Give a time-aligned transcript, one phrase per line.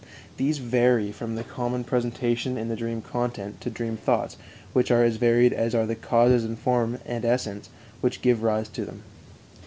[0.37, 4.35] These vary from the common presentation in the dream content to dream thoughts
[4.73, 7.69] which are as varied as are the causes in form and essence
[8.01, 9.03] which give rise to them.